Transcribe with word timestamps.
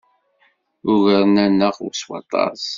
Ugaren-aneɣ 0.91 1.75
s 1.99 2.01
waṭas. 2.09 2.63